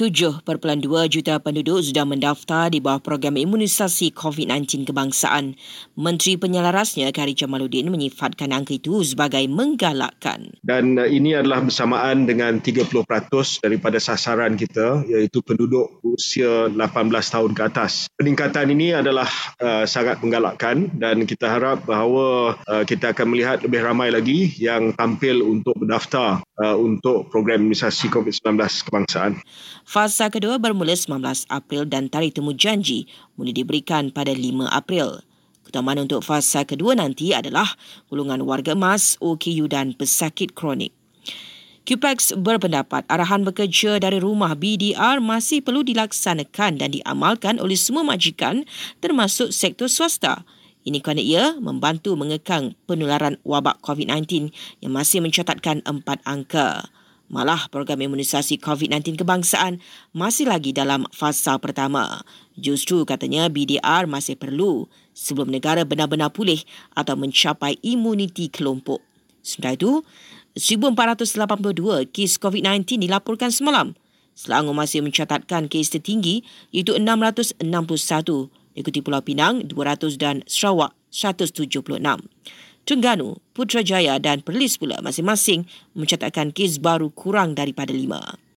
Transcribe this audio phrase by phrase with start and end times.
[0.00, 0.48] 7.2
[1.12, 5.60] juta penduduk sudah mendaftar di bawah program imunisasi COVID-19 kebangsaan.
[5.92, 10.56] Menteri Penyelarasnya Kari Jamaluddin menyifatkan angka itu sebagai menggalakkan.
[10.64, 12.96] Dan uh, ini adalah bersamaan dengan 30%
[13.60, 16.80] daripada sasaran kita iaitu penduduk usia 18
[17.12, 18.08] tahun ke atas.
[18.16, 19.28] Peningkatan ini adalah
[19.60, 24.96] uh, sangat menggalakkan dan kita harap bahawa uh, kita akan melihat lebih ramai lagi yang
[24.96, 29.40] tampil untuk berdaftar uh, untuk program imunisasi COVID-19 kebangsaan.
[29.88, 35.24] Fasa kedua bermula 19 April dan tarikh temu janji mula diberikan pada 5 April.
[35.64, 37.78] Keutamaan untuk fasa kedua nanti adalah
[38.10, 40.92] golongan warga emas, OKU dan pesakit kronik.
[41.88, 48.62] QPEX berpendapat arahan bekerja dari rumah BDR masih perlu dilaksanakan dan diamalkan oleh semua majikan
[49.02, 50.46] termasuk sektor swasta.
[50.80, 54.48] Ini kerana ia membantu mengekang penularan wabak COVID-19
[54.80, 56.88] yang masih mencatatkan empat angka.
[57.30, 59.78] Malah program imunisasi COVID-19 kebangsaan
[60.10, 62.26] masih lagi dalam fasa pertama.
[62.58, 66.58] Justru katanya BDR masih perlu sebelum negara benar-benar pulih
[66.96, 68.98] atau mencapai imuniti kelompok.
[69.46, 70.02] Sementara itu,
[70.58, 73.94] 1482 kes COVID-19 dilaporkan semalam.
[74.34, 76.42] Selangor masih mencatatkan kes tertinggi
[76.74, 77.62] iaitu 661,
[78.72, 82.00] diikuti Pulau Pinang 200 dan Sarawak 176.
[82.88, 88.40] Terengganu, Putrajaya dan Perlis pula masing-masing mencatatkan kes baru kurang daripada lima.